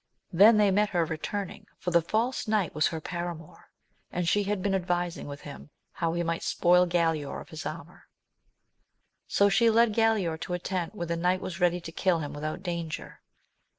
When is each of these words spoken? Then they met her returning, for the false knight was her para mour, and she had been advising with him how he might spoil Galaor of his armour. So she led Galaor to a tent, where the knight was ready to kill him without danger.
Then 0.33 0.57
they 0.57 0.71
met 0.71 0.89
her 0.89 1.05
returning, 1.05 1.67
for 1.77 1.91
the 1.91 2.01
false 2.01 2.47
knight 2.47 2.73
was 2.73 2.87
her 2.87 2.99
para 2.99 3.35
mour, 3.35 3.69
and 4.11 4.27
she 4.27 4.45
had 4.45 4.63
been 4.63 4.73
advising 4.73 5.27
with 5.27 5.41
him 5.41 5.69
how 5.91 6.13
he 6.13 6.23
might 6.23 6.41
spoil 6.41 6.87
Galaor 6.87 7.39
of 7.39 7.49
his 7.49 7.67
armour. 7.67 8.07
So 9.27 9.47
she 9.47 9.69
led 9.69 9.93
Galaor 9.93 10.39
to 10.41 10.55
a 10.55 10.57
tent, 10.57 10.95
where 10.95 11.05
the 11.05 11.15
knight 11.17 11.39
was 11.39 11.59
ready 11.61 11.79
to 11.81 11.91
kill 11.91 12.17
him 12.17 12.33
without 12.33 12.63
danger. 12.63 13.21